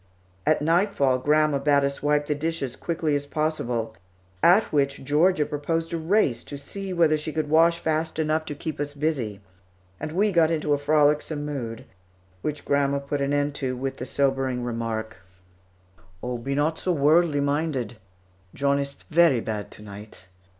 [0.47, 3.95] At nightfall, grandma bade us wipe the dishes quickly as possible,
[4.41, 8.55] at which Georgia proposed a race to see whether she could wash fast enough to
[8.55, 9.41] keep us busy,
[9.99, 11.85] and we got into a frolicsome mood,
[12.41, 15.17] which grandma put an end to with the sobering remark:
[16.23, 17.97] "Oh, be not so worldly minded.
[18.55, 20.29] John ist very bad to night.